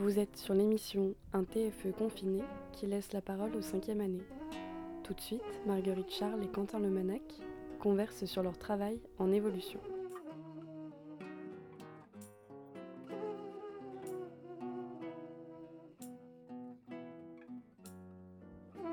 [0.00, 2.42] Vous êtes sur l'émission Un TFE confiné
[2.72, 4.24] qui laisse la parole aux cinquième année.
[5.04, 7.20] Tout de suite, Marguerite Charles et Quentin Lemanac
[7.80, 9.78] conversent sur leur travail en évolution.
[18.72, 18.86] Ça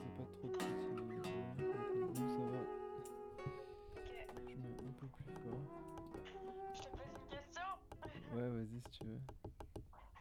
[0.00, 1.30] fait pas trop de petits.
[2.16, 2.60] Ça va?
[4.46, 5.60] Je mets un peu plus fort.
[6.74, 7.68] Je te pose une question.
[8.34, 9.20] Ouais, vas-y si tu veux.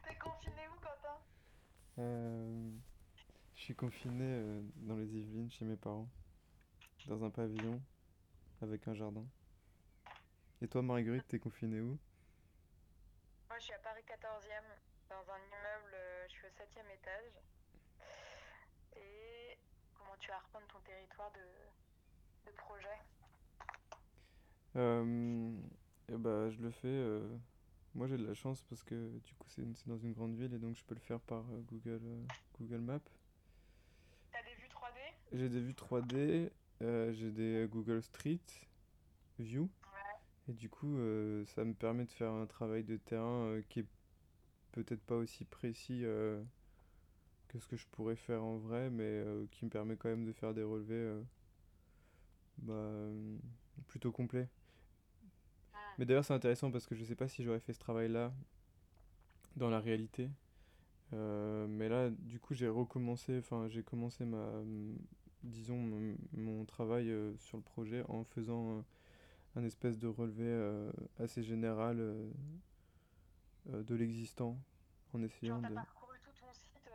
[0.03, 1.17] T'es confiné où, Quentin
[1.99, 2.69] Euh,
[3.55, 6.07] je suis confiné euh, dans les Yvelines chez mes parents.
[7.07, 7.81] Dans un pavillon
[8.61, 9.25] avec un jardin.
[10.61, 11.97] Et toi, Marguerite, t'es confiné où?
[13.47, 14.63] Moi, je suis à Paris 14e,
[15.09, 17.33] dans un immeuble, euh, je suis au 7e étage.
[18.95, 19.57] Et
[19.97, 22.99] comment tu reprendre ton territoire de, de projet?
[26.17, 27.21] Bah, je le fais.
[27.95, 30.59] Moi, j'ai de la chance parce que du coup, c'est dans une grande ville et
[30.59, 32.25] donc je peux le faire par euh, Google, euh,
[32.59, 32.99] Google Maps.
[34.31, 36.51] T'as des vues 3D J'ai des vues 3D,
[36.81, 38.39] euh, j'ai des Google Street
[39.39, 39.63] View.
[39.63, 40.49] Ouais.
[40.49, 43.79] Et du coup, euh, ça me permet de faire un travail de terrain euh, qui
[43.79, 43.87] est
[44.71, 46.03] peut-être pas aussi précis
[47.47, 50.31] que ce que je pourrais faire en vrai, mais qui me permet quand même de
[50.31, 51.23] faire des relevés
[52.59, 53.09] bah,
[53.87, 54.47] plutôt complets.
[55.99, 58.31] Mais d'ailleurs, c'est intéressant parce que je sais pas si j'aurais fait ce travail-là
[59.57, 60.29] dans la réalité.
[61.11, 64.97] Euh, mais là, du coup, j'ai recommencé, enfin, j'ai commencé ma, m-
[65.43, 65.75] disons,
[66.31, 68.81] mon, travail euh, sur le projet en faisant euh,
[69.57, 70.89] un espèce de relevé
[71.19, 71.97] assez général
[73.65, 74.57] de l'existant,
[75.13, 75.75] en essayant Genre, de...
[75.75, 76.89] parcouru tout ton site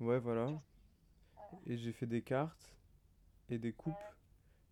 [0.00, 0.60] Ouais, voilà.
[1.66, 2.74] Et j'ai fait des cartes
[3.48, 3.94] et des coupes.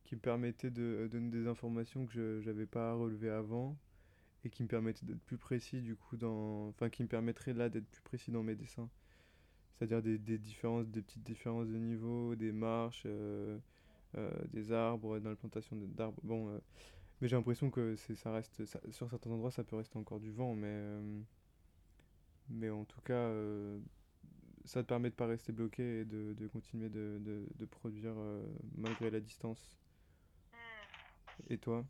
[0.09, 3.77] Qui me permettaient de euh, donner des informations que je n'avais pas relevées avant
[4.43, 6.69] et qui me permettaient d'être plus précis du coup dans...
[6.69, 8.89] Enfin, qui me permettraient là d'être plus précis dans mes dessins.
[9.75, 13.59] C'est-à-dire des, des différences, des petites différences de niveau, des marches, euh,
[14.17, 16.23] euh, des arbres, dans la plantation d'arbres.
[16.23, 16.59] Bon,
[17.21, 18.65] mais j'ai l'impression que c'est, ça reste...
[18.91, 20.81] sur certains endroits, ça peut rester encore du vent, mais...
[22.49, 23.31] mais en tout cas...
[24.65, 28.15] ça te permet de pas rester bloqué et de, de continuer de, de, de produire
[28.75, 29.79] malgré la distance.
[31.47, 31.85] Et toi?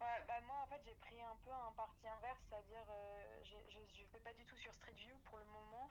[0.00, 3.56] Ouais, bah moi en fait j'ai pris un peu un parti inverse, c'est-à-dire euh, je
[3.70, 5.88] je fais pas du tout sur Street View pour le moment.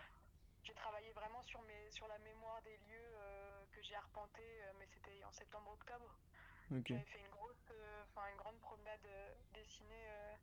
[0.64, 4.74] J'ai travaillé vraiment sur mes sur la mémoire des lieux euh, que j'ai arpenté, euh,
[4.80, 6.18] mais c'était en septembre-octobre.
[6.72, 6.90] Ok.
[6.90, 10.36] J'avais fait une grosse, euh, une grande promenade euh, dessinée euh,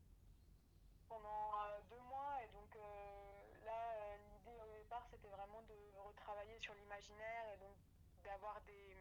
[1.08, 5.76] pendant euh, deux mois et donc euh, là euh, l'idée au départ c'était vraiment de
[6.06, 7.76] retravailler sur l'imaginaire et donc
[8.24, 8.96] d'avoir des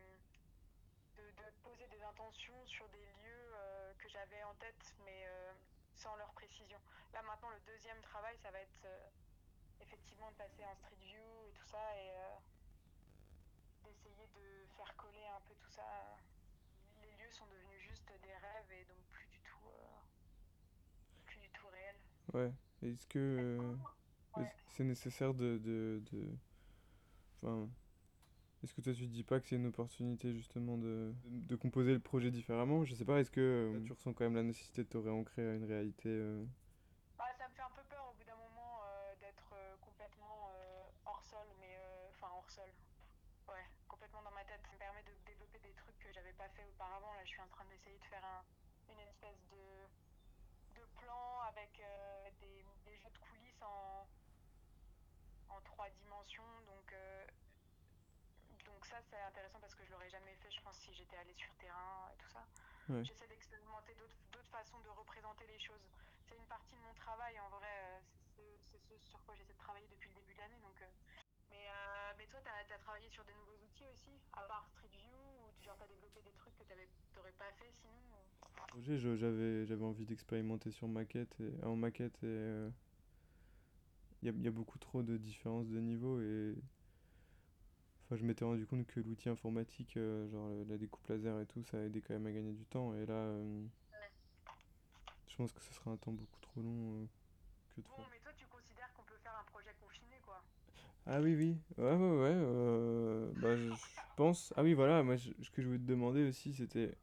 [1.17, 5.53] de, de poser des intentions sur des lieux euh, que j'avais en tête mais euh,
[5.95, 6.79] sans leur précision.
[7.13, 9.09] Là maintenant le deuxième travail ça va être euh,
[9.81, 12.11] effectivement de passer en street view et tout ça et
[13.83, 16.17] d'essayer de faire coller un peu tout ça.
[17.01, 19.69] Les lieux sont devenus juste des rêves et donc plus du tout
[21.25, 21.99] plus du tout réels.
[22.33, 22.53] Ouais.
[22.81, 23.75] Est-ce que
[24.35, 24.51] Ouais.
[24.69, 26.35] c'est nécessaire de, de, de...
[27.43, 27.69] Enfin,
[28.63, 31.93] est-ce que toi tu te dis pas que c'est une opportunité justement de, de composer
[31.93, 32.85] le projet différemment?
[32.85, 35.47] Je sais pas, est-ce que euh, tu ressens quand même la nécessité de te réancrer
[35.47, 36.43] à une réalité euh,
[37.17, 40.49] Bah, ça me fait un peu peur au bout d'un moment euh, d'être euh, complètement
[40.49, 42.69] euh, hors sol, mais euh, enfin hors sol.
[43.49, 44.61] Ouais, complètement dans ma tête.
[44.65, 47.13] Ça me permet de développer des trucs que j'avais pas fait auparavant.
[47.13, 48.41] Là, je suis en train d'essayer de faire un,
[48.93, 54.07] une espèce de, de plan avec euh, des, des jeux de coulisses en,
[55.51, 56.47] en trois dimensions.
[56.65, 56.82] Donc
[58.93, 61.49] ça, c'est intéressant parce que je l'aurais jamais fait, je pense, si j'étais allée sur
[61.57, 62.45] terrain et tout ça.
[62.93, 63.03] Ouais.
[63.03, 65.81] J'essaie d'expérimenter d'autres façons de représenter les choses.
[66.29, 67.73] C'est une partie de mon travail, en vrai.
[67.73, 67.99] euh,
[68.37, 70.61] c'est ce- ce sur quoi j'essaie de travailler depuis le début de l'année.
[70.61, 70.85] Donc, euh.
[71.49, 74.93] mais, euh, mais toi, tu as, travaillé sur des nouveaux outils aussi, à part Street
[74.93, 76.73] View, ou tu as développé des trucs que tu
[77.17, 77.97] n'aurais pas fait sinon
[78.67, 82.69] projet, je- j'avais j'avais envie d'expérimenter sur maquette et en maquette et
[84.21, 86.55] il y, a, y a beaucoup trop de différences de niveau et
[88.13, 91.63] enfin je m'étais rendu compte que l'outil informatique euh, genre la découpe laser et tout
[91.63, 92.93] ça aidait quand même à gagner du temps.
[92.95, 93.61] Et là euh,
[95.27, 97.05] je pense que ce sera un temps beaucoup trop long euh,
[97.75, 100.43] que de Bon, mais toi, tu considères qu'on peut faire un projet confiné, quoi.
[101.07, 101.57] Ah oui oui.
[101.77, 104.53] Ouais ouais ouais bah je pense.
[104.55, 106.95] Ah oui voilà moi je- ce que je voulais te demander aussi c'était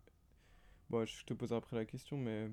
[0.89, 2.51] bon je te poserai après la question mais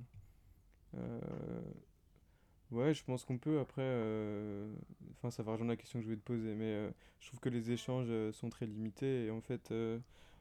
[2.71, 3.59] Ouais, je pense qu'on peut.
[3.59, 4.67] Après, euh,
[5.13, 6.89] enfin, ça va rejoindre la question que je voulais te poser, mais euh,
[7.21, 9.73] je trouve que les échanges euh, sont très limités et en fait,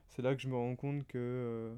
[0.08, 1.72] c'est là que je me rends compte que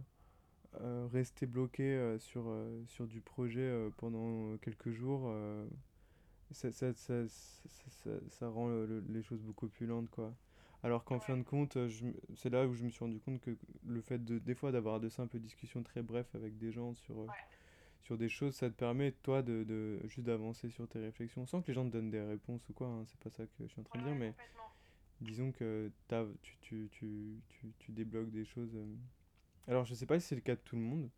[1.12, 2.44] rester bloqué sur,
[2.86, 5.32] sur du projet pendant quelques jours,
[6.50, 7.26] ça, ça, ça,
[8.30, 10.34] ça, rend le- le- les choses beaucoup plus lentes, quoi.
[10.82, 11.76] Alors qu'en fin de compte,
[12.34, 13.56] c'est là où je me suis rendu compte que
[13.86, 17.16] le fait de, des fois, d'avoir de simples discussions très brèves avec des gens sur,
[17.18, 17.26] ouais,
[18.08, 21.60] sur des choses, ça te permet, toi, de, de juste d'avancer sur tes réflexions, sans
[21.60, 23.66] que les gens te donnent des réponses ou quoi, hein, c'est pas ça que je
[23.66, 24.32] suis en train de dire, mais
[25.20, 28.74] disons que t'as, tu, tu, tu, tu, tu débloques des choses.
[28.74, 28.86] euh.
[29.66, 31.10] Alors, je sais pas si c'est le cas de tout le monde.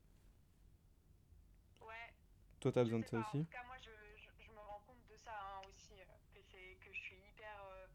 [1.80, 2.10] Ouais,
[2.58, 3.18] Toi, t'as besoin de ça.
[3.18, 3.44] En aussi?
[3.44, 6.04] tout cas, moi, je, je, je me rends compte de ça hein, aussi, euh,
[6.34, 7.86] que c'est que je suis hyper euh,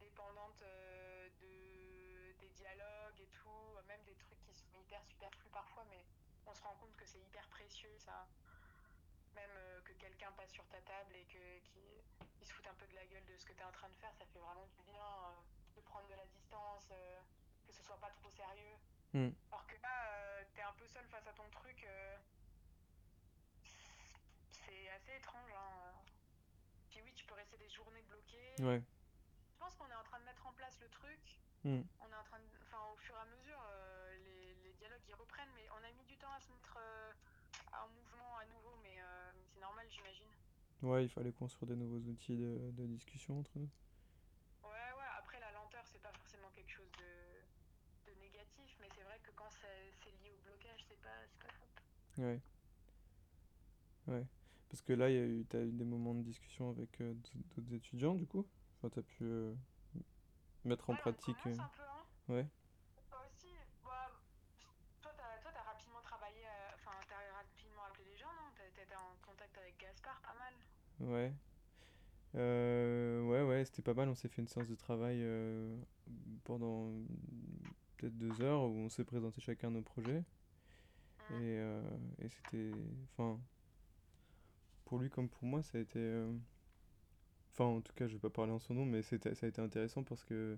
[0.00, 5.50] dépendante euh, de des dialogues et tout, euh, même des trucs qui sont hyper superflus
[5.52, 6.02] parfois, mais
[6.46, 7.20] on se rend compte que c'est
[7.98, 8.26] ça.
[9.34, 12.02] Même euh, que quelqu'un passe sur ta table et que qui,
[12.40, 13.88] il se fout un peu de la gueule de ce que tu es en train
[13.88, 17.20] de faire, ça fait vraiment du bien euh, de prendre de la distance, euh,
[17.66, 18.76] que ce soit pas trop sérieux.
[19.12, 19.30] Hmm.
[19.52, 21.86] Alors que là, tu t'es un peu seul face à ton truc.
[24.50, 25.50] c'est assez étrange.
[25.52, 25.92] Hein.
[26.90, 28.54] Puis oui, tu peux rester des journées bloquées.
[28.58, 28.82] Ouais.
[29.52, 31.40] Je pense qu'on est en train de mettre en place le truc.
[31.64, 31.82] Hmm.
[32.00, 32.44] On est en train de...
[32.62, 35.52] Enfin, au fur et à mesure, euh, les, les dialogues, ils reprennent.
[35.54, 36.78] Mais on a mis du temps à se mettre
[37.84, 38.76] en mouvement à nouveau.
[38.82, 40.28] Mais euh, c'est normal, j'imagine.
[40.82, 43.70] Ouais, il fallait construire des nouveaux outils de, de discussion entre nous.
[44.62, 45.10] Ouais, ouais.
[45.18, 48.76] Après, la lenteur, c'est pas forcément quelque chose de, de négatif.
[48.80, 51.50] Mais c'est vrai que quand c'est lié au blocage, c'est pas, top.
[52.18, 52.40] Ouais.
[54.06, 54.26] Ouais.
[54.68, 58.14] Parce que là, il y a eu, des moments de discussion avec euh, d'autres étudiants,
[58.14, 58.46] du coup?
[58.78, 59.54] Enfin, t'as pu euh,
[60.64, 61.46] mettre en Ouais, on pratique.
[61.46, 62.06] euh, un peu, hein.
[62.28, 62.46] Ouais.
[63.08, 63.48] Toi aussi,
[63.84, 64.10] bah,
[65.00, 68.50] toi, t'as, toi, t'as rapidement travaillé, euh, enfin, t'as rapidement appelé les gens, non?
[68.56, 70.54] T'as- T'étais en contact avec Gaspard, pas mal.
[71.00, 71.32] Ouais.
[72.34, 74.08] Euh, ouais, ouais, c'était pas mal.
[74.08, 75.74] On s'est fait une séance de travail euh,
[76.44, 76.90] pendant
[77.96, 80.22] peut-être deux heures où on s'est présenté chacun nos projets.
[81.30, 81.36] Et, Hmm.
[81.58, 81.82] euh,
[82.18, 82.72] et c'était.
[83.12, 83.38] Enfin,
[84.84, 85.98] pour lui comme pour moi, ça a été.
[87.52, 89.48] Enfin, en tout cas, je vais pas parler en son nom, mais c'était, ça a
[89.48, 90.56] été intéressant parce que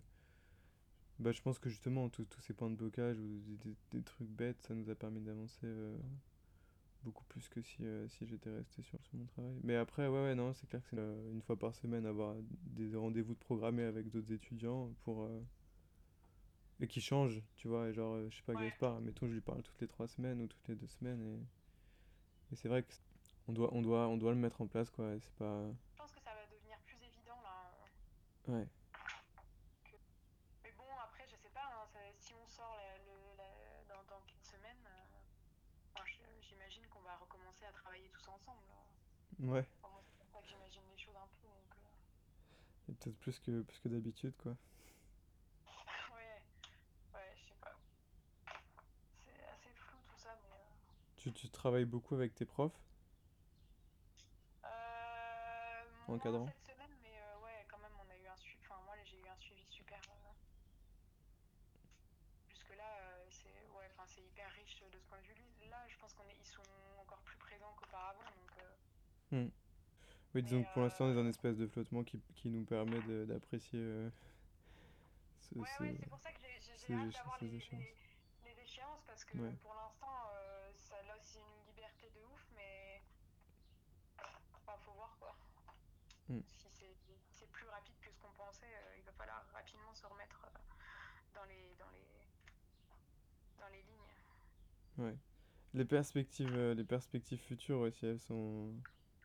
[1.18, 4.02] bah, je pense que justement, tous tous ces points de blocage ou des, des- des
[4.02, 5.66] trucs bêtes, ça nous a permis d'avancer
[7.08, 9.58] beaucoup plus que si, euh, si j'étais resté sur, sur mon travail.
[9.62, 12.36] Mais après, ouais, ouais, non, c'est clair que c'est euh, une fois par semaine avoir
[12.42, 15.22] des rendez-vous de programmés avec d'autres étudiants pour.
[15.22, 15.40] euh,
[16.80, 18.68] et qui changent, tu vois, et genre, je sais pas, Ouais.
[18.68, 22.52] Gaspard, mettons, je lui parle toutes les trois semaines ou toutes les deux semaines, et,
[22.52, 23.00] et c'est vrai que c-
[23.48, 25.66] on doit, on doit, on doit le mettre en place, quoi, c'est pas...
[25.92, 27.72] Je pense que ça va devenir plus évident, là.
[28.46, 28.68] Ouais,
[30.62, 34.04] Mais bon, après, je sais pas, hein, ça- si on sort la- le- la- dans,
[34.04, 35.20] dans quelques semaines, euh,
[35.94, 38.62] enfin, je- j'imagine qu'on va recommencer à travailler tous ensemble.
[38.68, 38.84] là.
[39.40, 41.74] Ouais, Enfin, moi, c'est comme ça que j'imagine les choses un peu, donc...
[41.78, 44.56] euh, et peut-être plus que, plus que d'habitude, quoi.
[46.14, 46.42] Ouais,
[47.14, 47.74] ouais, je sais pas.
[49.24, 50.50] C'est assez flou tout ça, mais...
[50.52, 50.74] euh,
[51.16, 52.80] Tu, tu travailles beaucoup avec tes profs,
[54.64, 54.68] Euh,
[56.06, 56.46] en moins encadrant?
[56.46, 58.58] cette semaine, mais euh, ouais, quand même, on a eu un suivi.
[58.64, 60.00] Enfin, moi, j'ai eu un suivi super.
[60.10, 60.32] euh,
[62.48, 65.68] Jusque-là, euh, c'est ouais, enfin, hyper riche de ce point de vue.
[65.70, 66.62] Là, je pense qu'on est, ils sont
[67.00, 68.20] encore plus présents qu'auparavant.
[68.36, 68.58] Donc,
[69.32, 69.48] euh, Hmm.
[70.34, 72.20] Oui, disons mais que pour l'instant, on est dans euh, une espèce de flottement qui,
[72.36, 74.10] qui nous permet de- d'apprécier euh,
[75.40, 77.82] ce, ouais, ce- ouais, c'est pour ça que j'ai hâte d'avoir les, échéances.
[78.44, 79.52] les, les échéances parce que Ouais.
[79.62, 83.00] pour l'instant, euh, ça laisse une liberté de ouf, mais
[84.54, 85.34] enfin, faut voir quoi.
[86.28, 86.40] Hmm.
[86.60, 89.94] Si c'est si c'est plus rapide que ce qu'on pensait, euh, il va falloir rapidement
[89.94, 90.58] se remettre euh,
[91.34, 92.04] dans les dans les
[93.60, 94.12] dans les lignes.
[94.98, 95.16] Ouais.
[95.74, 98.74] Les perspectives, les perspectives futures aussi, elles sont...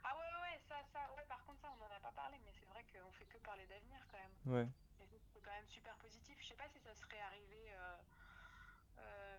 [0.03, 2.37] Ah ouais ouais ouais, ça ça ouais par contre ça on en a pas parlé
[2.45, 4.32] mais c'est vrai qu'on fait que parler d'avenir quand même.
[4.45, 4.67] Ouais.
[4.99, 6.37] Et c'est quand même super positif.
[6.41, 7.95] Je sais pas si ça serait arrivé euh,
[8.99, 9.37] euh,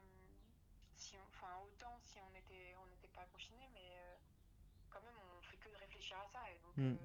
[0.97, 4.17] si on, enfin autant si on était on n'était pas confiné mais euh,
[4.91, 6.97] quand même on fait que de réfléchir à ça et donc euh,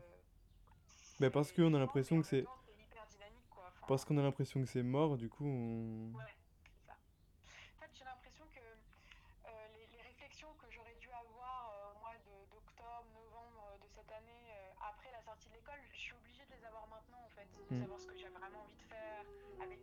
[1.19, 2.45] Bah parce qu'on a l'impression que c'est...
[2.45, 6.13] Enfin, Parce qu'on a l'impression que c'est mort, du coup, on...
[6.15, 6.93] Ouais, c'est ça.
[6.93, 11.99] En fait, j'ai l'impression que euh, les, les réflexions que j'aurais dû avoir euh, au
[11.99, 12.13] mois
[12.51, 16.53] d'octobre, novembre de cette année, euh, après la sortie de l'école, je suis obligée de
[16.53, 17.08] les avoir maintenant en
[17.69, 17.81] de mm.
[17.81, 19.25] savoir ce que j'ai vraiment envie de faire,
[19.61, 19.79] avec